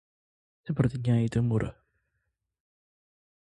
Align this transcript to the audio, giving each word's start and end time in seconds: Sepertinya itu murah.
Sepertinya 0.65 1.15
itu 1.29 1.39
murah. 1.49 1.75